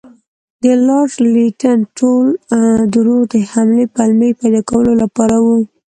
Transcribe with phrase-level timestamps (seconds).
[0.63, 2.25] د لارډ لیټن ټول
[2.93, 5.57] دروغ د حملې پلمې پیدا کولو لپاره وو.